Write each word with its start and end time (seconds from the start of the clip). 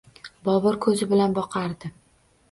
Bobur 0.47 0.77
koʻzi 0.85 1.07
bilan 1.11 1.35
boqardi. 1.39 1.93